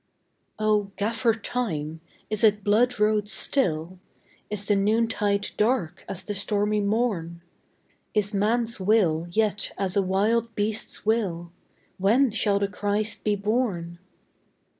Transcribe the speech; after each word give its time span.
"O 0.67 0.89
Gaffer 0.97 1.35
Time, 1.35 2.01
is 2.31 2.43
it 2.43 2.63
blood 2.63 2.99
road 2.99 3.27
still? 3.27 3.99
Is 4.49 4.65
the 4.65 4.75
noontide 4.75 5.51
dark 5.57 6.05
as 6.09 6.23
the 6.23 6.33
stormy 6.33 6.81
morn? 6.81 7.43
Is 8.15 8.33
man 8.33 8.63
s 8.63 8.79
will 8.79 9.27
yet 9.29 9.71
as 9.77 9.95
a 9.95 10.01
wild 10.01 10.55
beast 10.55 10.87
s 10.87 11.05
will? 11.05 11.51
When 11.99 12.31
shall 12.31 12.57
the 12.57 12.67
Christ 12.67 13.23
be 13.23 13.35
born? 13.35 13.99